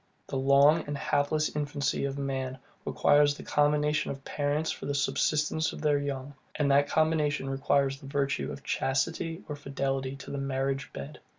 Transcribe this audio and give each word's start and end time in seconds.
The 0.25 0.35
long 0.35 0.83
and 0.87 0.97
helpless 0.97 1.55
infancy 1.55 2.05
of 2.05 2.17
man 2.17 2.57
requires 2.85 3.35
the 3.37 3.43
combination 3.43 4.09
of 4.09 4.25
parents 4.25 4.71
for 4.71 4.87
the 4.87 4.95
subsistence 4.95 5.73
of 5.73 5.81
their 5.81 5.99
young; 5.99 6.33
and 6.55 6.71
that 6.71 6.89
combination 6.89 7.47
requires 7.47 7.99
the 7.99 8.07
virtue 8.07 8.51
of 8.51 8.63
chastity 8.63 9.43
or 9.47 9.55
fidelity 9.55 10.15
to 10.15 10.31
the 10.31 10.39
marriage 10.39 10.91
bed. 10.91 11.19